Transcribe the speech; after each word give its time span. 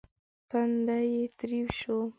تندی 0.49 1.03
يې 1.13 1.23
تريو 1.37 1.67
شو. 1.79 1.97